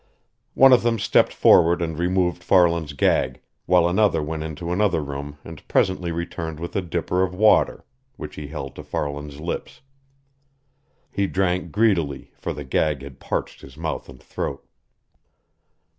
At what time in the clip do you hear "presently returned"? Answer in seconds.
5.67-6.59